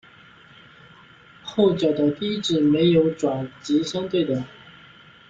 [1.43, 4.43] 后脚的第一趾没有爪及相对的。